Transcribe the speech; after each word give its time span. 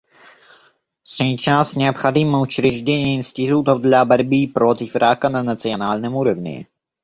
Сейчас 1.03 1.75
необходимо 1.75 2.39
учреждение 2.39 3.17
институтов 3.17 3.81
для 3.81 4.03
борьбы 4.03 4.51
против 4.51 4.95
рака 4.95 5.29
на 5.29 5.43
национальном 5.43 6.15
уровне. 6.15 6.67